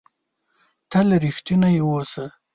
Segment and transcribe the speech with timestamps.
[0.91, 2.25] تل ریښتونی اووسه!